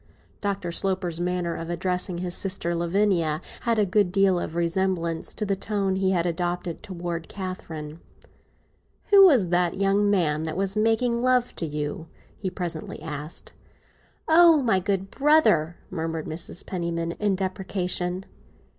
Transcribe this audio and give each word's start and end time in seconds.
Dr. 0.41 0.71
Sloper's 0.71 1.19
manner 1.21 1.53
of 1.53 1.69
addressing 1.69 2.17
his 2.17 2.33
sister 2.33 2.73
Lavinia 2.73 3.39
had 3.65 3.77
a 3.77 3.85
good 3.85 4.11
deal 4.11 4.39
of 4.39 4.55
resemblance 4.55 5.31
to 5.35 5.45
the 5.45 5.55
tone 5.55 5.95
he 5.95 6.09
had 6.09 6.25
adopted 6.25 6.81
towards 6.81 7.27
Catherine. 7.27 7.99
"Who 9.11 9.23
was 9.27 9.49
the 9.49 9.69
young 9.75 10.09
man 10.09 10.41
that 10.41 10.57
was 10.57 10.75
making 10.75 11.21
love 11.21 11.55
to 11.57 11.67
you?" 11.67 12.07
he 12.35 12.49
presently 12.49 12.99
asked. 12.99 13.53
"Oh, 14.27 14.63
my 14.63 14.79
good 14.79 15.11
brother!" 15.11 15.77
murmured 15.91 16.25
Mrs. 16.25 16.65
Penniman, 16.65 17.11
in 17.19 17.35
deprecation. 17.35 18.25